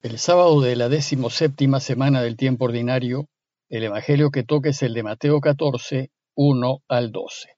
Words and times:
El 0.00 0.20
sábado 0.20 0.60
de 0.60 0.76
la 0.76 0.88
decimoséptima 0.88 1.80
semana 1.80 2.22
del 2.22 2.36
tiempo 2.36 2.66
ordinario, 2.66 3.28
el 3.68 3.82
Evangelio 3.82 4.30
que 4.30 4.44
toca 4.44 4.68
es 4.68 4.80
el 4.84 4.94
de 4.94 5.02
Mateo 5.02 5.40
14, 5.40 6.12
1 6.36 6.82
al 6.86 7.10
12. 7.10 7.56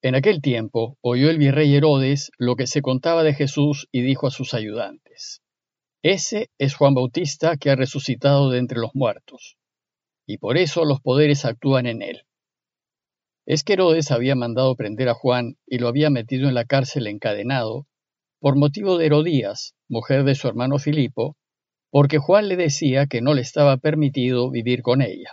En 0.00 0.14
aquel 0.14 0.40
tiempo 0.40 0.96
oyó 1.02 1.28
el 1.28 1.36
virrey 1.36 1.74
Herodes 1.74 2.30
lo 2.38 2.56
que 2.56 2.66
se 2.66 2.80
contaba 2.80 3.22
de 3.22 3.34
Jesús 3.34 3.86
y 3.92 4.00
dijo 4.00 4.26
a 4.26 4.30
sus 4.30 4.54
ayudantes, 4.54 5.42
Ese 6.02 6.48
es 6.56 6.74
Juan 6.74 6.94
Bautista 6.94 7.58
que 7.58 7.68
ha 7.68 7.76
resucitado 7.76 8.48
de 8.48 8.56
entre 8.56 8.78
los 8.78 8.94
muertos, 8.94 9.58
y 10.26 10.38
por 10.38 10.56
eso 10.56 10.86
los 10.86 11.02
poderes 11.02 11.44
actúan 11.44 11.84
en 11.84 12.00
él. 12.00 12.22
Es 13.44 13.62
que 13.62 13.74
Herodes 13.74 14.10
había 14.10 14.36
mandado 14.36 14.74
prender 14.74 15.10
a 15.10 15.14
Juan 15.14 15.58
y 15.66 15.80
lo 15.80 15.88
había 15.88 16.08
metido 16.08 16.48
en 16.48 16.54
la 16.54 16.64
cárcel 16.64 17.08
encadenado, 17.08 17.86
por 18.44 18.56
motivo 18.56 18.98
de 18.98 19.06
Herodías, 19.06 19.74
mujer 19.88 20.22
de 20.22 20.34
su 20.34 20.46
hermano 20.48 20.78
Filipo, 20.78 21.38
porque 21.90 22.18
Juan 22.18 22.46
le 22.46 22.56
decía 22.56 23.06
que 23.06 23.22
no 23.22 23.32
le 23.32 23.40
estaba 23.40 23.78
permitido 23.78 24.50
vivir 24.50 24.82
con 24.82 25.00
ella. 25.00 25.32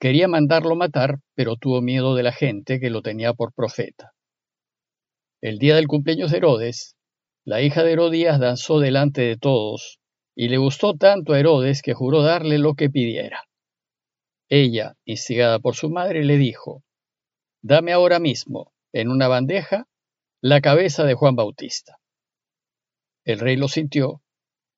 Quería 0.00 0.26
mandarlo 0.26 0.74
matar, 0.74 1.20
pero 1.36 1.54
tuvo 1.54 1.82
miedo 1.82 2.16
de 2.16 2.24
la 2.24 2.32
gente 2.32 2.80
que 2.80 2.90
lo 2.90 3.02
tenía 3.02 3.34
por 3.34 3.54
profeta. 3.54 4.14
El 5.40 5.60
día 5.60 5.76
del 5.76 5.86
cumpleaños 5.86 6.32
de 6.32 6.38
Herodes, 6.38 6.96
la 7.44 7.62
hija 7.62 7.84
de 7.84 7.92
Herodías 7.92 8.40
danzó 8.40 8.80
delante 8.80 9.20
de 9.20 9.36
todos, 9.36 10.00
y 10.34 10.48
le 10.48 10.56
gustó 10.56 10.96
tanto 10.96 11.34
a 11.34 11.38
Herodes 11.38 11.82
que 11.82 11.94
juró 11.94 12.22
darle 12.22 12.58
lo 12.58 12.74
que 12.74 12.90
pidiera. 12.90 13.44
Ella, 14.48 14.96
instigada 15.04 15.60
por 15.60 15.76
su 15.76 15.88
madre, 15.88 16.24
le 16.24 16.36
dijo, 16.36 16.82
Dame 17.62 17.92
ahora 17.92 18.18
mismo, 18.18 18.72
en 18.92 19.08
una 19.08 19.28
bandeja, 19.28 19.86
la 20.42 20.60
cabeza 20.60 21.04
de 21.04 21.14
Juan 21.14 21.34
Bautista. 21.34 21.98
El 23.24 23.38
rey 23.38 23.56
lo 23.56 23.68
sintió, 23.68 24.22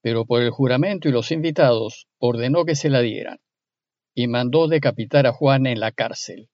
pero 0.01 0.25
por 0.25 0.41
el 0.41 0.51
juramento 0.51 1.09
y 1.09 1.13
los 1.13 1.33
invitados 1.33 2.07
ordenó 2.19 2.65
que 2.65 2.77
se 2.77 2.91
la 2.91 3.01
dieran, 3.01 3.41
y 4.15 4.29
mandó 4.29 4.69
decapitar 4.69 5.27
a 5.27 5.33
Juan 5.33 5.67
en 5.67 5.81
la 5.81 5.91
cárcel. 5.91 6.49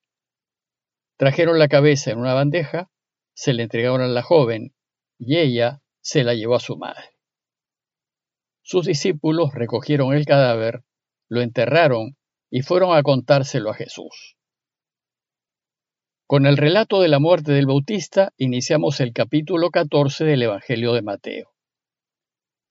Trajeron 1.19 1.59
la 1.59 1.69
cabeza 1.69 2.13
en 2.13 2.19
una 2.19 2.33
bandeja, 2.33 2.91
se 3.35 3.53
la 3.53 3.63
entregaron 3.63 4.01
a 4.01 4.07
la 4.07 4.23
joven, 4.23 4.75
y 5.19 5.37
ella 5.37 5.83
se 6.01 6.25
la 6.25 6.35
llevó 6.35 6.55
a 6.55 6.61
su 6.61 6.79
madre. 6.79 7.11
Sus 8.63 8.87
discípulos 8.87 9.51
recogieron 9.53 10.15
el 10.15 10.25
cadáver, 10.25 10.83
lo 11.29 11.43
enterraron 11.43 12.17
y 12.51 12.63
fueron 12.63 12.97
a 12.97 13.03
contárselo 13.03 13.71
a 13.71 13.75
Jesús. 13.75 14.39
Con 16.35 16.47
el 16.47 16.57
relato 16.57 17.01
de 17.01 17.07
la 17.07 17.21
muerte 17.21 17.53
del 17.53 17.67
Bautista 17.67 18.33
iniciamos 18.39 18.99
el 18.99 19.13
capítulo 19.13 19.71
14 19.71 20.25
del 20.25 20.43
Evangelio 20.43 20.93
de 20.93 21.01
Mateo. 21.01 21.53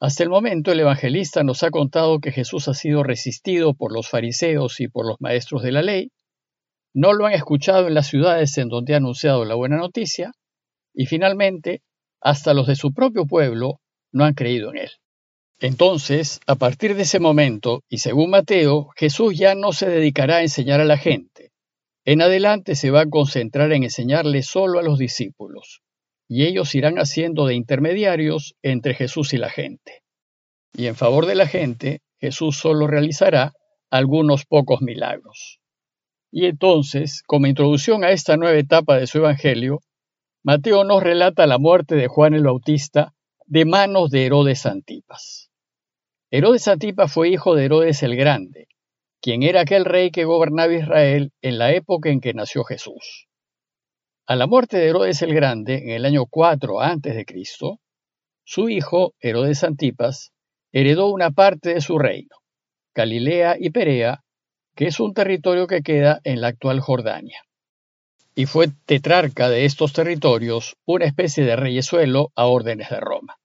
Hasta 0.02 0.22
el 0.22 0.30
momento 0.30 0.73
el 0.73 0.81
evangelista 0.81 1.44
nos 1.44 1.64
ha 1.64 1.72
contado 1.72 2.19
que 2.19 2.34
Jesús 2.34 2.67
ha 2.67 2.73
sido 2.73 3.03
resistido 3.03 3.73
por 3.73 3.94
los 3.94 4.09
fariseos 4.09 4.81
y 4.81 4.89
por 4.89 5.08
los 5.08 5.16
maestros 5.22 5.64
de 5.64 5.72
la 5.72 5.81
ley, 5.81 6.11
no 6.94 7.14
lo 7.14 7.25
han 7.25 7.31
escuchado 7.31 7.88
en 7.88 7.94
las 7.94 8.08
ciudades 8.08 8.58
en 8.58 8.67
donde 8.67 8.95
ha 8.95 8.97
anunciado 8.97 9.45
la 9.45 9.56
buena 9.56 9.78
noticia, 9.78 10.34
y 10.94 11.06
finalmente 11.06 11.84
hasta 12.19 12.53
los 12.53 12.67
de 12.67 12.75
su 12.75 12.94
propio 12.94 13.25
pueblo 13.25 13.80
no 14.11 14.25
han 14.25 14.34
creído 14.34 14.72
en 14.72 14.80
él. 14.80 14.91
Entonces, 15.61 16.41
a 16.47 16.56
partir 16.56 16.95
de 16.95 17.03
ese 17.03 17.22
momento, 17.22 17.81
y 17.88 18.00
según 18.00 18.30
Mateo, 18.30 18.89
Jesús 18.97 19.38
ya 19.38 19.56
no 19.56 19.72
se 19.72 19.88
dedicará 19.88 20.36
a 20.36 20.41
enseñar 20.41 20.81
a 20.81 20.86
la 20.86 20.97
gente, 20.97 21.33
en 22.06 22.22
adelante 22.22 22.76
se 22.76 22.92
va 22.92 23.02
a 23.02 23.09
concentrar 23.09 23.72
en 23.72 23.84
enseñarle 23.84 24.44
solo 24.44 24.80
a 24.80 24.84
los 24.84 24.98
discípulos, 24.98 25.82
y 26.28 26.46
ellos 26.46 26.76
irán 26.76 26.98
haciendo 26.98 27.46
de 27.46 27.56
intermediarios 27.56 28.56
entre 28.62 28.94
Jesús 28.94 29.34
y 29.34 29.38
la 29.38 29.50
gente. 29.50 30.04
Y 30.74 30.88
en 30.88 30.96
favor 30.96 31.26
de 31.26 31.36
la 31.36 31.48
gente, 31.48 32.02
Jesús 32.20 32.58
solo 32.58 32.88
realizará 32.88 33.54
algunos 33.90 34.46
pocos 34.46 34.81
milagros. 34.81 35.59
Y 36.31 36.48
entonces, 36.48 37.22
como 37.28 37.47
introducción 37.47 38.03
a 38.03 38.12
esta 38.12 38.38
nueva 38.38 38.58
etapa 38.58 38.97
de 38.97 39.06
su 39.08 39.19
Evangelio, 39.19 39.81
Mateo 40.44 40.84
nos 40.84 41.03
relata 41.03 41.47
la 41.47 41.59
muerte 41.59 41.96
de 41.96 42.08
Juan 42.08 42.34
el 42.34 42.44
Bautista 42.44 43.13
de 43.46 43.66
manos 43.66 44.09
de 44.09 44.25
Herodes 44.25 44.66
Antipas. 44.66 45.52
Herodes 46.31 46.68
Antipas 46.68 47.13
fue 47.13 47.30
hijo 47.30 47.56
de 47.56 47.66
Herodes 47.66 48.02
el 48.02 48.16
Grande, 48.16 48.68
quien 49.23 49.41
era 49.41 49.61
aquel 49.61 49.85
rey 49.85 50.11
que 50.11 50.25
gobernaba 50.25 50.73
Israel 50.73 51.31
en 51.41 51.57
la 51.57 51.72
época 51.72 52.09
en 52.09 52.19
que 52.19 52.34
nació 52.34 52.66
Jesús. 52.66 53.29
A 54.28 54.35
la 54.35 54.47
muerte 54.47 54.75
de 54.75 54.89
Herodes 54.89 55.22
el 55.22 55.34
Grande, 55.34 55.75
en 55.75 55.91
el 55.91 56.06
año 56.06 56.25
4 56.25 56.81
a.C., 56.81 57.25
su 58.44 58.67
hijo, 58.67 59.13
Herodes 59.22 59.63
Antipas, 59.63 60.33
heredó 60.73 61.07
una 61.07 61.31
parte 61.31 61.73
de 61.73 61.79
su 61.79 61.97
reino, 62.00 62.35
Galilea 62.94 63.56
y 63.57 63.69
Perea, 63.69 64.25
que 64.75 64.88
es 64.88 65.00
un 65.00 65.13
territorio 65.13 65.67
que 65.67 65.83
queda 65.83 66.19
en 66.25 66.41
la 66.41 66.47
actual 66.47 66.81
Jordania. 66.81 67.44
Y 68.35 68.45
fue 68.45 68.67
tetrarca 68.85 69.47
de 69.47 69.63
estos 69.63 69.94
territorios, 69.94 70.75
una 70.85 71.06
especie 71.06 71.45
de 71.45 71.56
reyesuelo 71.56 72.33
a 72.35 72.47
órdenes 72.47 72.89
de 72.89 73.00
Roma. 73.00 73.38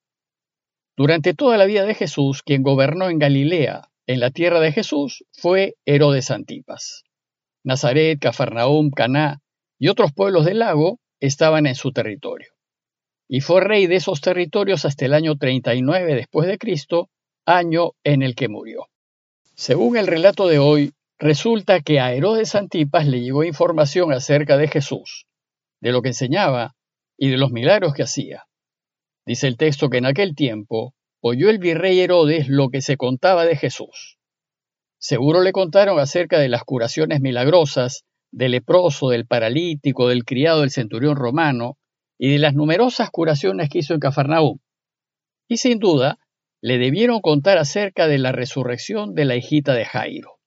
Durante 0.97 1.35
toda 1.35 1.57
la 1.57 1.67
vida 1.67 1.85
de 1.85 1.95
Jesús, 1.95 2.43
quien 2.43 2.65
gobernó 2.65 3.11
en 3.11 3.21
Galilea 3.21 3.89
en 4.09 4.21
la 4.21 4.31
tierra 4.31 4.59
de 4.59 4.73
Jesús 4.73 5.23
fue 5.33 5.75
Herodes 5.85 6.31
Antipas. 6.31 7.05
Nazaret, 7.63 8.19
Cafarnaum, 8.19 8.91
Caná 8.91 9.43
y 9.79 9.89
otros 9.89 10.15
pueblos 10.15 10.47
del 10.47 10.61
lago 10.61 10.99
estaban 11.21 11.67
en 11.67 11.75
su 11.75 11.93
territorio. 11.93 12.49
Y 13.29 13.43
fue 13.43 13.61
rey 13.61 13.87
de 13.87 13.97
esos 13.97 14.23
territorios 14.23 14.87
hasta 14.87 15.05
el 15.05 15.13
año 15.13 15.37
39 15.37 16.15
después 16.15 16.49
de 16.49 16.57
Cristo, 16.57 17.11
año 17.45 17.93
en 18.03 18.23
el 18.23 18.35
que 18.35 18.49
murió. 18.49 18.87
Según 19.55 19.99
el 19.99 20.07
relato 20.07 20.49
de 20.49 20.59
hoy, 20.59 20.95
resulta 21.19 21.81
que 21.81 22.01
a 22.01 22.15
Herodes 22.15 22.55
Antipas 22.55 23.07
le 23.07 23.21
llegó 23.21 23.45
información 23.45 24.15
acerca 24.15 24.57
de 24.57 24.69
Jesús, 24.69 25.27
de 25.83 25.93
lo 25.93 26.01
que 26.01 26.09
enseñaba 26.09 26.77
y 27.19 27.29
de 27.29 27.37
los 27.37 27.51
milagros 27.51 27.93
que 27.93 28.05
hacía. 28.05 28.47
Dice 29.27 29.49
el 29.49 29.59
texto 29.59 29.91
que 29.91 29.99
en 29.99 30.07
aquel 30.07 30.35
tiempo 30.35 30.95
oyó 31.21 31.51
el 31.51 31.59
virrey 31.59 32.01
Herodes 32.01 32.49
lo 32.49 32.69
que 32.69 32.81
se 32.81 32.97
contaba 32.97 33.45
de 33.45 33.57
Jesús. 33.57 34.19
Seguro 34.99 35.43
le 35.43 35.53
contaron 35.53 35.99
acerca 35.99 36.39
de 36.39 36.49
las 36.49 36.65
curaciones 36.65 37.21
milagrosas, 37.21 38.05
del 38.31 38.53
leproso, 38.53 39.09
del 39.09 39.27
paralítico, 39.27 40.09
del 40.09 40.25
criado 40.25 40.61
del 40.61 40.71
centurión 40.71 41.17
romano 41.17 41.79
y 42.19 42.33
de 42.33 42.39
las 42.39 42.55
numerosas 42.55 43.11
curaciones 43.11 43.69
que 43.69 43.79
hizo 43.79 43.95
en 43.95 44.01
Cafarnaúm. 44.01 44.59
Y 45.49 45.59
sin 45.59 45.79
duda, 45.79 46.19
le 46.61 46.79
debieron 46.79 47.21
contar 47.21 47.59
acerca 47.59 48.09
de 48.09 48.19
la 48.19 48.33
resurrección 48.33 49.15
de 49.15 49.25
la 49.25 49.37
hijita 49.37 49.75
de 49.75 49.85
Jairo. 49.85 50.39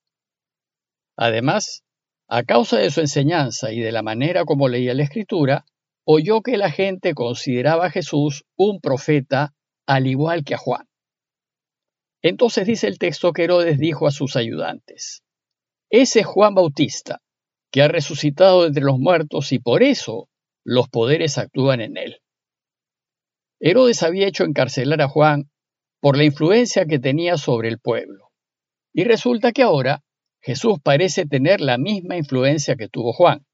Además, 1.16 1.84
a 2.28 2.44
causa 2.44 2.78
de 2.78 2.90
su 2.90 3.00
enseñanza 3.00 3.72
y 3.72 3.80
de 3.80 3.92
la 3.92 4.02
manera 4.02 4.44
como 4.44 4.68
leía 4.68 4.94
la 4.94 5.02
escritura, 5.02 5.64
oyó 6.04 6.42
que 6.42 6.56
la 6.56 6.70
gente 6.70 7.14
consideraba 7.14 7.86
a 7.86 7.90
Jesús 7.90 8.44
un 8.56 8.80
profeta 8.80 9.54
al 9.86 10.06
igual 10.06 10.44
que 10.44 10.54
a 10.54 10.58
Juan. 10.58 10.88
Entonces 12.22 12.66
dice 12.66 12.86
el 12.86 12.98
texto 12.98 13.32
que 13.32 13.44
Herodes 13.44 13.78
dijo 13.78 14.06
a 14.06 14.12
sus 14.12 14.36
ayudantes, 14.36 15.22
ese 15.90 16.20
es 16.20 16.26
Juan 16.26 16.54
Bautista, 16.54 17.20
que 17.70 17.82
ha 17.82 17.88
resucitado 17.88 18.66
entre 18.66 18.82
los 18.82 18.98
muertos 18.98 19.52
y 19.52 19.58
por 19.58 19.82
eso 19.82 20.28
los 20.64 20.88
poderes 20.88 21.36
actúan 21.36 21.80
en 21.80 21.96
él. 21.96 22.20
Herodes 23.60 24.02
había 24.02 24.26
hecho 24.26 24.44
encarcelar 24.44 25.02
a 25.02 25.08
Juan 25.08 25.50
por 26.00 26.16
la 26.16 26.24
influencia 26.24 26.86
que 26.86 26.98
tenía 26.98 27.36
sobre 27.36 27.68
el 27.68 27.78
pueblo. 27.78 28.30
Y 28.92 29.04
resulta 29.04 29.52
que 29.52 29.62
ahora 29.62 30.02
Jesús 30.40 30.78
parece 30.82 31.26
tener 31.26 31.60
la 31.60 31.78
misma 31.78 32.16
influencia 32.16 32.76
que 32.76 32.88
tuvo 32.88 33.12
Juan. 33.12 33.46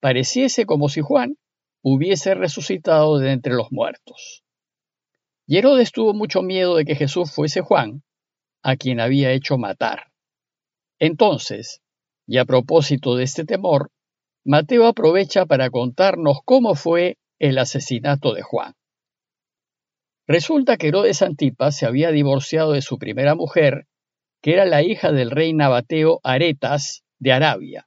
Pareciese 0.00 0.66
como 0.66 0.88
si 0.88 1.00
Juan 1.00 1.36
hubiese 1.82 2.34
resucitado 2.34 3.18
de 3.18 3.32
entre 3.32 3.54
los 3.54 3.72
muertos. 3.72 4.43
Y 5.46 5.58
Herodes 5.58 5.92
tuvo 5.92 6.14
mucho 6.14 6.42
miedo 6.42 6.76
de 6.76 6.84
que 6.84 6.96
Jesús 6.96 7.32
fuese 7.32 7.60
Juan, 7.60 8.02
a 8.62 8.76
quien 8.76 9.00
había 9.00 9.32
hecho 9.32 9.58
matar. 9.58 10.10
Entonces, 10.98 11.82
y 12.26 12.38
a 12.38 12.44
propósito 12.44 13.14
de 13.16 13.24
este 13.24 13.44
temor, 13.44 13.90
Mateo 14.44 14.86
aprovecha 14.86 15.46
para 15.46 15.70
contarnos 15.70 16.38
cómo 16.44 16.74
fue 16.74 17.18
el 17.38 17.58
asesinato 17.58 18.32
de 18.32 18.42
Juan. 18.42 18.74
Resulta 20.26 20.78
que 20.78 20.88
Herodes 20.88 21.20
Antipas 21.20 21.76
se 21.76 21.86
había 21.86 22.10
divorciado 22.10 22.72
de 22.72 22.80
su 22.80 22.98
primera 22.98 23.34
mujer, 23.34 23.86
que 24.42 24.54
era 24.54 24.64
la 24.64 24.82
hija 24.82 25.12
del 25.12 25.30
rey 25.30 25.52
nabateo 25.52 26.20
Aretas 26.22 27.04
de 27.18 27.32
Arabia, 27.32 27.86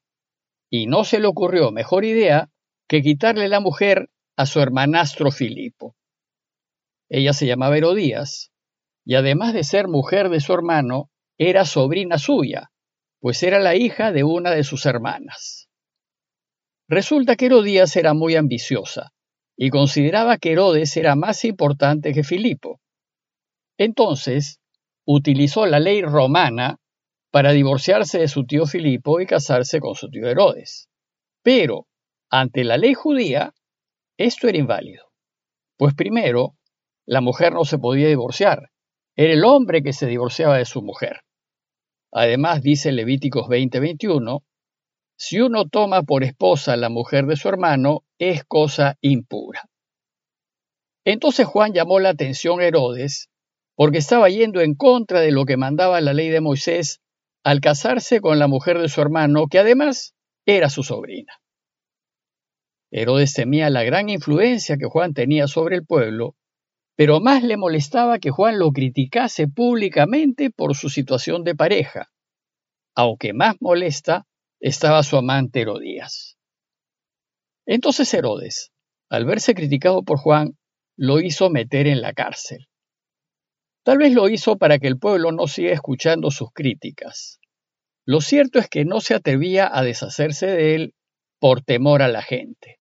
y 0.70 0.86
no 0.86 1.04
se 1.04 1.20
le 1.20 1.28
ocurrió 1.28 1.72
mejor 1.72 2.06
idea 2.06 2.50
que 2.88 3.02
quitarle 3.02 3.48
la 3.48 3.60
mujer 3.60 4.10
a 4.36 4.46
su 4.46 4.60
hermanastro 4.60 5.32
Filipo. 5.32 5.97
Ella 7.10 7.34
se 7.34 7.46
llamaba 7.46 7.78
Herodías, 7.78 8.52
y 9.06 9.16
además 9.16 9.54
de 9.54 9.64
ser 9.64 9.88
mujer 9.88 10.30
de 10.30 10.42
su 10.42 10.54
hermano, 10.54 11.10
era 11.38 11.66
sobrina 11.66 12.18
suya, 12.18 12.72
pues 13.20 13.42
era 13.44 13.60
la 13.60 13.76
hija 13.76 14.12
de 14.12 14.24
una 14.24 14.52
de 14.52 14.64
sus 14.64 14.86
hermanas. 14.86 15.70
Resulta 16.90 17.36
que 17.36 17.48
Herodías 17.48 17.96
era 17.96 18.14
muy 18.14 18.36
ambiciosa 18.36 19.12
y 19.58 19.70
consideraba 19.70 20.38
que 20.38 20.52
Herodes 20.52 20.96
era 20.98 21.16
más 21.16 21.44
importante 21.46 22.14
que 22.14 22.24
Filipo. 22.24 22.80
Entonces, 23.78 24.60
utilizó 25.06 25.66
la 25.66 25.80
ley 25.80 26.02
romana 26.02 26.80
para 27.32 27.52
divorciarse 27.52 28.20
de 28.20 28.28
su 28.28 28.46
tío 28.46 28.66
Filipo 28.66 29.20
y 29.20 29.26
casarse 29.26 29.80
con 29.80 29.96
su 29.96 30.10
tío 30.10 30.28
Herodes. 30.28 30.90
Pero, 31.44 31.88
ante 32.30 32.64
la 32.64 32.78
ley 32.78 32.94
judía, 32.94 33.54
esto 34.18 34.48
era 34.48 34.58
inválido. 34.58 35.06
Pues 35.78 35.94
primero, 35.94 36.57
la 37.08 37.22
mujer 37.22 37.54
no 37.54 37.66
se 37.66 37.80
podía 37.80 38.08
divorciar, 38.08 38.70
era 39.16 39.34
el 39.34 39.46
hombre 39.46 39.82
que 39.82 39.94
se 39.94 40.06
divorciaba 40.06 40.58
de 40.58 40.66
su 40.66 40.82
mujer. 40.82 41.22
Además, 42.12 42.62
dice 42.62 42.92
Levíticos 42.92 43.48
20:21, 43.48 44.44
si 45.18 45.42
uno 45.42 45.68
toma 45.68 46.04
por 46.04 46.24
esposa 46.24 46.74
a 46.74 46.78
la 46.78 46.90
mujer 46.90 47.26
de 47.26 47.36
su 47.36 47.50
hermano, 47.50 48.04
es 48.20 48.44
cosa 48.44 48.98
impura. 49.02 49.68
Entonces 51.06 51.48
Juan 51.48 51.74
llamó 51.74 52.00
la 52.00 52.10
atención 52.10 52.60
a 52.60 52.66
Herodes 52.66 53.30
porque 53.76 54.00
estaba 54.00 54.30
yendo 54.30 54.62
en 54.62 54.76
contra 54.76 55.22
de 55.22 55.32
lo 55.32 55.46
que 55.46 55.56
mandaba 55.56 56.02
la 56.02 56.14
ley 56.14 56.30
de 56.30 56.42
Moisés 56.42 57.00
al 57.44 57.62
casarse 57.62 58.20
con 58.20 58.40
la 58.40 58.48
mujer 58.48 58.80
de 58.80 58.90
su 58.90 59.00
hermano, 59.02 59.48
que 59.48 59.60
además 59.60 60.14
era 60.46 60.70
su 60.70 60.84
sobrina. 60.84 61.34
Herodes 62.92 63.34
temía 63.34 63.70
la 63.70 63.84
gran 63.84 64.10
influencia 64.10 64.78
que 64.78 64.86
Juan 64.86 65.14
tenía 65.14 65.48
sobre 65.48 65.78
el 65.78 65.86
pueblo, 65.86 66.36
pero 66.98 67.20
más 67.20 67.44
le 67.44 67.58
molestaba 67.58 68.18
que 68.18 68.32
Juan 68.32 68.58
lo 68.58 68.72
criticase 68.72 69.48
públicamente 69.48 70.50
por 70.50 70.76
su 70.76 70.90
situación 70.90 71.44
de 71.44 71.56
pareja, 71.56 72.12
aunque 72.96 73.34
más 73.34 73.56
molesta 73.60 74.26
estaba 74.60 75.04
su 75.04 75.16
amante 75.16 75.62
Herodías. 75.62 76.38
Entonces 77.68 78.12
Herodes, 78.16 78.72
al 79.10 79.26
verse 79.26 79.54
criticado 79.54 80.02
por 80.02 80.18
Juan, 80.18 80.58
lo 80.98 81.20
hizo 81.20 81.52
meter 81.52 81.86
en 81.86 82.02
la 82.02 82.14
cárcel. 82.14 82.68
Tal 83.84 84.00
vez 84.00 84.12
lo 84.14 84.28
hizo 84.28 84.58
para 84.58 84.80
que 84.80 84.88
el 84.88 84.98
pueblo 84.98 85.32
no 85.32 85.46
siga 85.46 85.74
escuchando 85.74 86.32
sus 86.32 86.50
críticas. 86.52 87.40
Lo 88.06 88.22
cierto 88.22 88.58
es 88.58 88.70
que 88.70 88.86
no 88.86 89.02
se 89.02 89.14
atrevía 89.14 89.70
a 89.72 89.84
deshacerse 89.84 90.48
de 90.48 90.74
él 90.74 90.96
por 91.40 91.62
temor 91.62 92.02
a 92.02 92.08
la 92.08 92.24
gente. 92.24 92.80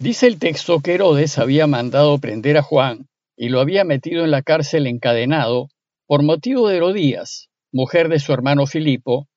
Dice 0.00 0.26
el 0.26 0.40
texto 0.40 0.80
que 0.80 0.94
Herodes 0.94 1.38
había 1.38 1.68
mandado 1.68 2.18
prender 2.18 2.56
a 2.56 2.62
Juan 2.62 3.06
y 3.36 3.48
lo 3.48 3.60
había 3.60 3.84
metido 3.84 4.24
en 4.24 4.30
la 4.30 4.42
cárcel 4.42 4.86
encadenado 4.86 5.68
por 6.06 6.22
motivo 6.22 6.68
de 6.68 6.76
Herodías, 6.76 7.48
mujer 7.72 8.08
de 8.08 8.20
su 8.20 8.32
hermano 8.32 8.66
Filipo, 8.66 9.28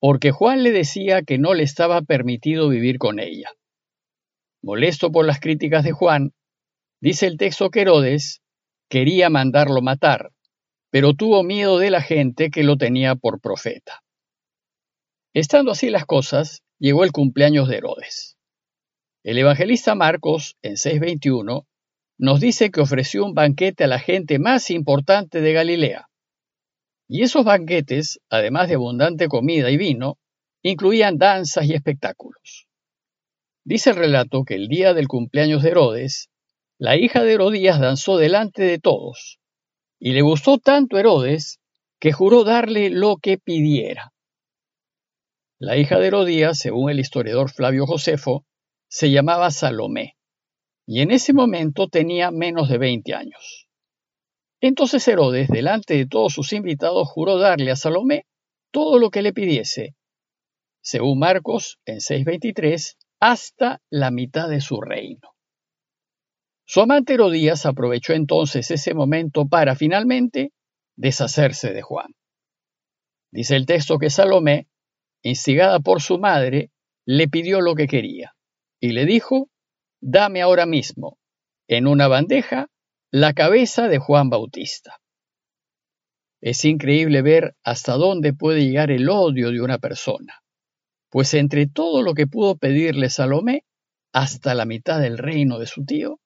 porque 0.00 0.30
Juan 0.30 0.62
le 0.62 0.70
decía 0.70 1.22
que 1.22 1.38
no 1.38 1.54
le 1.54 1.62
estaba 1.62 2.02
permitido 2.02 2.68
vivir 2.68 2.98
con 2.98 3.18
ella. 3.20 3.50
Molesto 4.62 5.10
por 5.10 5.26
las 5.26 5.40
críticas 5.40 5.84
de 5.84 5.92
Juan, 5.92 6.32
dice 7.00 7.26
el 7.26 7.36
texto 7.36 7.70
que 7.70 7.82
Herodes 7.82 8.42
quería 8.88 9.30
mandarlo 9.30 9.82
matar, 9.82 10.32
pero 10.90 11.14
tuvo 11.14 11.42
miedo 11.42 11.78
de 11.78 11.90
la 11.90 12.02
gente 12.02 12.50
que 12.50 12.64
lo 12.64 12.76
tenía 12.76 13.14
por 13.14 13.40
profeta. 13.40 14.02
Estando 15.32 15.72
así 15.72 15.90
las 15.90 16.06
cosas, 16.06 16.62
llegó 16.78 17.04
el 17.04 17.12
cumpleaños 17.12 17.68
de 17.68 17.76
Herodes. 17.76 18.36
El 19.22 19.38
evangelista 19.38 19.94
Marcos, 19.94 20.56
en 20.62 20.74
6.21, 20.74 21.66
nos 22.20 22.38
dice 22.38 22.70
que 22.70 22.82
ofreció 22.82 23.24
un 23.24 23.32
banquete 23.32 23.84
a 23.84 23.86
la 23.86 23.98
gente 23.98 24.38
más 24.38 24.70
importante 24.70 25.40
de 25.40 25.54
Galilea. 25.54 26.10
Y 27.08 27.22
esos 27.22 27.46
banquetes, 27.46 28.20
además 28.28 28.68
de 28.68 28.74
abundante 28.74 29.26
comida 29.26 29.70
y 29.70 29.78
vino, 29.78 30.18
incluían 30.62 31.16
danzas 31.16 31.64
y 31.64 31.72
espectáculos. 31.72 32.66
Dice 33.64 33.90
el 33.90 33.96
relato 33.96 34.44
que 34.44 34.54
el 34.54 34.68
día 34.68 34.92
del 34.92 35.08
cumpleaños 35.08 35.62
de 35.62 35.70
Herodes, 35.70 36.28
la 36.78 36.94
hija 36.98 37.22
de 37.22 37.32
Herodías 37.32 37.80
danzó 37.80 38.18
delante 38.18 38.64
de 38.64 38.78
todos, 38.78 39.38
y 39.98 40.12
le 40.12 40.20
gustó 40.20 40.58
tanto 40.58 40.98
Herodes 40.98 41.58
que 41.98 42.12
juró 42.12 42.44
darle 42.44 42.90
lo 42.90 43.16
que 43.16 43.38
pidiera. 43.38 44.12
La 45.58 45.78
hija 45.78 45.98
de 45.98 46.08
Herodías, 46.08 46.58
según 46.58 46.90
el 46.90 47.00
historiador 47.00 47.50
Flavio 47.50 47.86
Josefo, 47.86 48.44
se 48.88 49.10
llamaba 49.10 49.50
Salomé, 49.50 50.18
y 50.92 51.02
en 51.02 51.12
ese 51.12 51.32
momento 51.32 51.86
tenía 51.86 52.32
menos 52.32 52.68
de 52.68 52.76
20 52.76 53.14
años. 53.14 53.68
Entonces 54.60 55.06
Herodes, 55.06 55.46
delante 55.46 55.94
de 55.94 56.06
todos 56.08 56.32
sus 56.32 56.52
invitados, 56.52 57.08
juró 57.08 57.38
darle 57.38 57.70
a 57.70 57.76
Salomé 57.76 58.26
todo 58.72 58.98
lo 58.98 59.10
que 59.10 59.22
le 59.22 59.32
pidiese, 59.32 59.94
según 60.82 61.20
Marcos 61.20 61.78
en 61.84 61.98
6.23, 61.98 62.96
hasta 63.20 63.80
la 63.88 64.10
mitad 64.10 64.48
de 64.48 64.60
su 64.60 64.80
reino. 64.80 65.30
Su 66.64 66.80
amante 66.80 67.14
Herodías 67.14 67.66
aprovechó 67.66 68.12
entonces 68.12 68.68
ese 68.72 68.92
momento 68.92 69.46
para 69.46 69.76
finalmente 69.76 70.50
deshacerse 70.96 71.72
de 71.72 71.82
Juan. 71.82 72.16
Dice 73.30 73.54
el 73.54 73.64
texto 73.64 73.96
que 73.98 74.10
Salomé, 74.10 74.66
instigada 75.22 75.78
por 75.78 76.02
su 76.02 76.18
madre, 76.18 76.72
le 77.06 77.28
pidió 77.28 77.60
lo 77.60 77.76
que 77.76 77.86
quería 77.86 78.34
y 78.80 78.90
le 78.90 79.06
dijo, 79.06 79.49
dame 80.00 80.42
ahora 80.42 80.66
mismo, 80.66 81.18
en 81.68 81.86
una 81.86 82.08
bandeja, 82.08 82.68
la 83.10 83.32
cabeza 83.32 83.88
de 83.88 83.98
Juan 83.98 84.30
Bautista. 84.30 85.00
Es 86.40 86.64
increíble 86.64 87.22
ver 87.22 87.54
hasta 87.62 87.94
dónde 87.94 88.32
puede 88.32 88.64
llegar 88.64 88.90
el 88.90 89.08
odio 89.08 89.50
de 89.50 89.60
una 89.60 89.78
persona, 89.78 90.40
pues 91.10 91.34
entre 91.34 91.66
todo 91.66 92.02
lo 92.02 92.14
que 92.14 92.26
pudo 92.26 92.56
pedirle 92.56 93.10
Salomé, 93.10 93.64
hasta 94.12 94.54
la 94.54 94.64
mitad 94.64 95.00
del 95.00 95.18
reino 95.18 95.58
de 95.58 95.66
su 95.66 95.84
tío, 95.84 96.20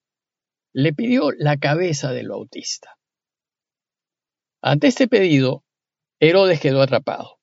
le 0.73 0.93
pidió 0.93 1.31
la 1.32 1.56
cabeza 1.56 2.12
del 2.12 2.29
Bautista. 2.29 2.97
Ante 4.62 4.87
este 4.87 5.09
pedido, 5.09 5.65
Herodes 6.21 6.61
quedó 6.61 6.81
atrapado 6.81 7.38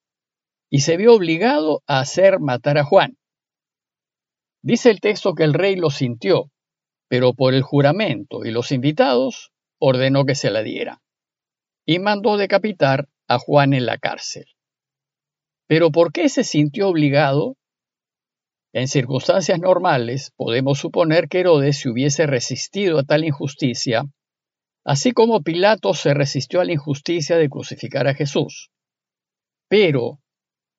y 0.70 0.82
se 0.82 0.98
vio 0.98 1.14
obligado 1.14 1.84
a 1.86 2.00
hacer 2.00 2.40
matar 2.40 2.78
a 2.78 2.84
Juan. 2.84 3.18
Dice 4.64 4.90
el 4.90 5.00
texto 5.00 5.34
que 5.34 5.44
el 5.44 5.54
rey 5.54 5.76
lo 5.76 5.90
sintió 5.90 6.52
pero 7.12 7.34
por 7.34 7.54
el 7.54 7.62
juramento 7.62 8.46
y 8.46 8.52
los 8.52 8.72
invitados 8.72 9.52
ordenó 9.82 10.24
que 10.24 10.34
se 10.34 10.50
la 10.50 10.64
diera, 10.64 11.02
y 11.86 12.00
mandó 12.00 12.38
decapitar 12.38 13.10
a 13.28 13.38
Juan 13.38 13.74
en 13.74 13.86
la 13.86 13.98
cárcel. 13.98 14.46
Pero 15.68 15.92
¿por 15.92 16.14
qué 16.14 16.30
se 16.30 16.46
sintió 16.46 16.88
obligado? 16.88 17.58
En 18.72 18.88
circunstancias 18.88 19.60
normales 19.60 20.32
podemos 20.38 20.80
suponer 20.80 21.28
que 21.28 21.42
Herodes 21.42 21.80
se 21.80 21.90
hubiese 21.90 22.28
resistido 22.28 23.00
a 23.00 23.04
tal 23.04 23.26
injusticia, 23.26 24.06
así 24.86 25.12
como 25.12 25.42
Pilato 25.42 25.94
se 25.94 26.14
resistió 26.14 26.62
a 26.62 26.66
la 26.66 26.72
injusticia 26.72 27.36
de 27.36 27.50
crucificar 27.50 28.08
a 28.08 28.14
Jesús. 28.14 28.72
Pero 29.68 30.21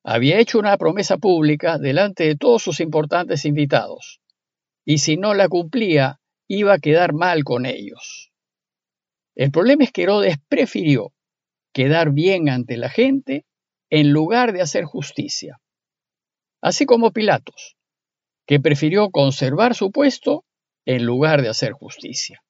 había 0.05 0.39
hecho 0.39 0.59
una 0.59 0.77
promesa 0.77 1.17
pública 1.17 1.79
delante 1.79 2.25
de 2.25 2.37
todos 2.37 2.63
sus 2.63 2.81
importantes 2.81 3.45
invitados, 3.45 4.21
y 4.85 4.99
si 4.99 5.17
no 5.17 5.35
la 5.35 5.49
cumplía, 5.49 6.21
iba 6.49 6.75
a 6.75 6.79
quedar 6.79 7.13
mal 7.13 7.45
con 7.45 7.67
ellos. 7.67 8.33
El 9.35 9.51
problema 9.51 9.85
es 9.85 9.93
que 9.93 10.03
Herodes 10.03 10.37
prefirió 10.49 11.13
quedar 11.73 12.13
bien 12.13 12.49
ante 12.49 12.77
la 12.77 12.91
gente 12.91 13.47
en 13.91 14.13
lugar 14.13 14.53
de 14.53 14.61
hacer 14.61 14.85
justicia. 14.85 15.61
Así 16.61 16.85
como 16.85 17.13
Pilatos, 17.13 17.77
que 18.47 18.61
prefirió 18.61 19.11
conservar 19.11 19.75
su 19.75 19.91
puesto 19.91 20.45
en 20.85 21.05
lugar 21.05 21.43
de 21.43 21.49
hacer 21.49 21.73
justicia. 21.73 22.43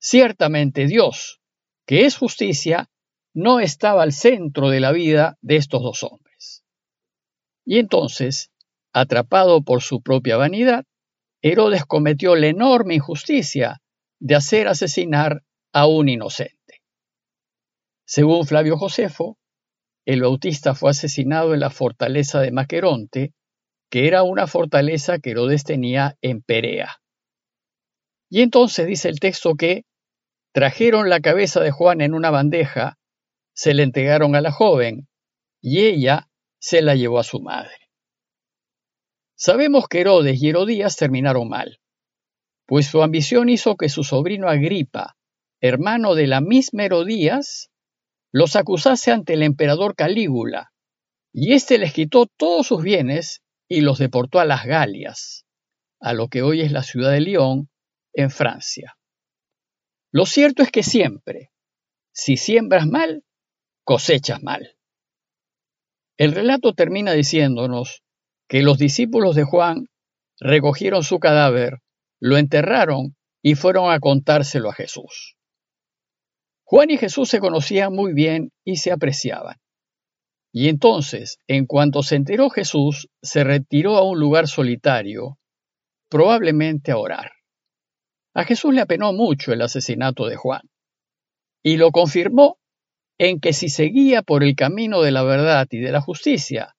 Ciertamente 0.00 0.86
Dios, 0.86 1.40
que 1.86 2.06
es 2.06 2.16
justicia, 2.16 2.90
no 3.34 3.60
estaba 3.60 4.02
al 4.02 4.12
centro 4.12 4.68
de 4.68 4.80
la 4.80 4.92
vida 4.92 5.38
de 5.40 5.56
estos 5.56 5.82
dos 5.82 6.02
hombres. 6.02 6.31
Y 7.64 7.78
entonces, 7.78 8.50
atrapado 8.92 9.62
por 9.62 9.82
su 9.82 10.02
propia 10.02 10.36
vanidad, 10.36 10.84
Herodes 11.42 11.84
cometió 11.84 12.36
la 12.36 12.48
enorme 12.48 12.94
injusticia 12.94 13.80
de 14.20 14.34
hacer 14.36 14.68
asesinar 14.68 15.42
a 15.72 15.86
un 15.86 16.08
inocente. 16.08 16.82
Según 18.06 18.46
Flavio 18.46 18.76
Josefo, 18.76 19.38
el 20.04 20.22
Bautista 20.22 20.74
fue 20.74 20.90
asesinado 20.90 21.54
en 21.54 21.60
la 21.60 21.70
fortaleza 21.70 22.40
de 22.40 22.52
Maqueronte, 22.52 23.32
que 23.90 24.06
era 24.06 24.22
una 24.22 24.46
fortaleza 24.46 25.18
que 25.18 25.30
Herodes 25.30 25.64
tenía 25.64 26.16
en 26.20 26.42
Perea. 26.42 26.96
Y 28.30 28.42
entonces 28.42 28.86
dice 28.86 29.08
el 29.08 29.20
texto 29.20 29.54
que 29.54 29.84
trajeron 30.52 31.08
la 31.08 31.20
cabeza 31.20 31.60
de 31.60 31.70
Juan 31.70 32.00
en 32.00 32.14
una 32.14 32.30
bandeja, 32.30 32.98
se 33.54 33.74
le 33.74 33.82
entregaron 33.82 34.34
a 34.34 34.40
la 34.40 34.50
joven, 34.50 35.08
y 35.60 35.84
ella 35.84 36.28
se 36.62 36.80
la 36.80 36.94
llevó 36.94 37.18
a 37.18 37.24
su 37.24 37.40
madre. 37.40 37.90
Sabemos 39.34 39.88
que 39.88 40.00
Herodes 40.00 40.40
y 40.40 40.48
Herodías 40.48 40.96
terminaron 40.96 41.48
mal, 41.48 41.80
pues 42.66 42.86
su 42.86 43.02
ambición 43.02 43.48
hizo 43.48 43.76
que 43.76 43.88
su 43.88 44.04
sobrino 44.04 44.48
Agripa, 44.48 45.16
hermano 45.60 46.14
de 46.14 46.28
la 46.28 46.40
misma 46.40 46.84
Herodías, 46.84 47.72
los 48.30 48.54
acusase 48.54 49.10
ante 49.10 49.34
el 49.34 49.42
emperador 49.42 49.96
Calígula, 49.96 50.72
y 51.32 51.52
éste 51.52 51.78
les 51.78 51.92
quitó 51.92 52.26
todos 52.26 52.68
sus 52.68 52.80
bienes 52.80 53.42
y 53.68 53.80
los 53.80 53.98
deportó 53.98 54.38
a 54.38 54.44
las 54.44 54.64
Galias, 54.64 55.44
a 55.98 56.12
lo 56.12 56.28
que 56.28 56.42
hoy 56.42 56.60
es 56.60 56.70
la 56.70 56.84
ciudad 56.84 57.10
de 57.10 57.22
Lyon, 57.22 57.70
en 58.12 58.30
Francia. 58.30 58.96
Lo 60.12 60.26
cierto 60.26 60.62
es 60.62 60.70
que 60.70 60.84
siempre, 60.84 61.50
si 62.12 62.36
siembras 62.36 62.86
mal, 62.86 63.24
cosechas 63.82 64.42
mal. 64.44 64.76
El 66.16 66.32
relato 66.32 66.74
termina 66.74 67.12
diciéndonos 67.12 68.02
que 68.48 68.62
los 68.62 68.78
discípulos 68.78 69.34
de 69.34 69.44
Juan 69.44 69.86
recogieron 70.38 71.02
su 71.02 71.18
cadáver, 71.18 71.78
lo 72.20 72.36
enterraron 72.36 73.16
y 73.42 73.54
fueron 73.54 73.90
a 73.90 73.98
contárselo 73.98 74.70
a 74.70 74.74
Jesús. 74.74 75.36
Juan 76.64 76.90
y 76.90 76.98
Jesús 76.98 77.28
se 77.28 77.40
conocían 77.40 77.92
muy 77.92 78.12
bien 78.12 78.50
y 78.64 78.76
se 78.76 78.92
apreciaban. 78.92 79.56
Y 80.52 80.68
entonces, 80.68 81.38
en 81.46 81.66
cuanto 81.66 82.02
se 82.02 82.16
enteró 82.16 82.50
Jesús, 82.50 83.08
se 83.22 83.42
retiró 83.42 83.96
a 83.96 84.02
un 84.02 84.20
lugar 84.20 84.48
solitario, 84.48 85.38
probablemente 86.10 86.92
a 86.92 86.98
orar. 86.98 87.32
A 88.34 88.44
Jesús 88.44 88.74
le 88.74 88.82
apenó 88.82 89.12
mucho 89.12 89.52
el 89.52 89.62
asesinato 89.62 90.26
de 90.26 90.36
Juan, 90.36 90.62
y 91.62 91.78
lo 91.78 91.90
confirmó 91.90 92.58
en 93.18 93.40
que 93.40 93.52
si 93.52 93.68
seguía 93.68 94.22
por 94.22 94.42
el 94.42 94.56
camino 94.56 95.02
de 95.02 95.12
la 95.12 95.22
verdad 95.22 95.66
y 95.70 95.78
de 95.78 95.92
la 95.92 96.00
justicia, 96.00 96.76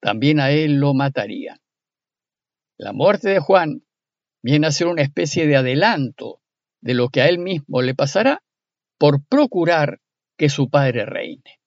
también 0.00 0.40
a 0.40 0.50
él 0.50 0.74
lo 0.74 0.94
matarían. 0.94 1.58
La 2.76 2.92
muerte 2.92 3.30
de 3.30 3.38
Juan 3.38 3.84
viene 4.42 4.66
a 4.66 4.72
ser 4.72 4.88
una 4.88 5.02
especie 5.02 5.46
de 5.46 5.56
adelanto 5.56 6.40
de 6.82 6.94
lo 6.94 7.08
que 7.08 7.22
a 7.22 7.28
él 7.28 7.38
mismo 7.38 7.80
le 7.80 7.94
pasará 7.94 8.42
por 8.98 9.24
procurar 9.26 10.00
que 10.36 10.48
su 10.48 10.68
padre 10.68 11.06
reine. 11.06 11.60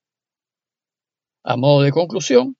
A 1.42 1.56
modo 1.56 1.82
de 1.82 1.90
conclusión, 1.90 2.56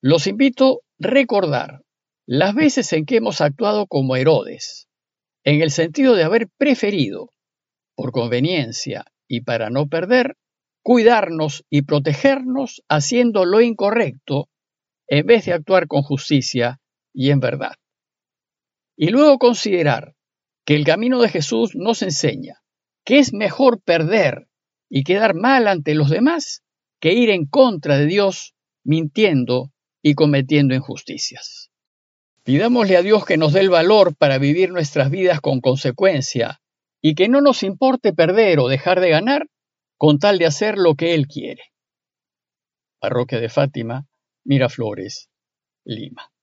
los 0.00 0.26
invito 0.26 0.76
a 0.76 1.08
recordar 1.08 1.82
las 2.26 2.54
veces 2.54 2.92
en 2.92 3.04
que 3.04 3.16
hemos 3.16 3.40
actuado 3.40 3.86
como 3.86 4.16
Herodes, 4.16 4.88
en 5.44 5.60
el 5.60 5.70
sentido 5.70 6.14
de 6.14 6.24
haber 6.24 6.48
preferido, 6.56 7.30
por 7.94 8.12
conveniencia 8.12 9.04
y 9.28 9.42
para 9.42 9.68
no 9.68 9.88
perder, 9.88 10.36
cuidarnos 10.84 11.64
y 11.70 11.82
protegernos 11.82 12.84
haciendo 12.90 13.46
lo 13.46 13.62
incorrecto 13.62 14.50
en 15.08 15.26
vez 15.26 15.46
de 15.46 15.54
actuar 15.54 15.88
con 15.88 16.02
justicia 16.02 16.78
y 17.12 17.30
en 17.30 17.40
verdad. 17.40 17.76
Y 18.96 19.08
luego 19.08 19.38
considerar 19.38 20.14
que 20.66 20.76
el 20.76 20.84
camino 20.84 21.20
de 21.22 21.30
Jesús 21.30 21.74
nos 21.74 22.02
enseña 22.02 22.60
que 23.04 23.18
es 23.18 23.32
mejor 23.32 23.80
perder 23.82 24.46
y 24.88 25.04
quedar 25.04 25.34
mal 25.34 25.68
ante 25.68 25.94
los 25.94 26.10
demás 26.10 26.62
que 27.00 27.14
ir 27.14 27.30
en 27.30 27.46
contra 27.46 27.98
de 27.98 28.06
Dios 28.06 28.54
mintiendo 28.84 29.72
y 30.02 30.14
cometiendo 30.14 30.74
injusticias. 30.74 31.70
Pidámosle 32.44 32.98
a 32.98 33.02
Dios 33.02 33.24
que 33.24 33.38
nos 33.38 33.54
dé 33.54 33.60
el 33.60 33.70
valor 33.70 34.14
para 34.14 34.36
vivir 34.36 34.70
nuestras 34.70 35.10
vidas 35.10 35.40
con 35.40 35.62
consecuencia 35.62 36.60
y 37.00 37.14
que 37.14 37.28
no 37.28 37.40
nos 37.40 37.62
importe 37.62 38.12
perder 38.12 38.58
o 38.58 38.68
dejar 38.68 39.00
de 39.00 39.08
ganar 39.08 39.46
con 39.96 40.18
tal 40.18 40.38
de 40.38 40.46
hacer 40.46 40.76
lo 40.76 40.94
que 40.94 41.14
Él 41.14 41.26
quiere. 41.26 41.62
Parroquia 43.00 43.40
de 43.40 43.48
Fátima, 43.48 44.06
Miraflores, 44.44 45.30
Lima. 45.84 46.33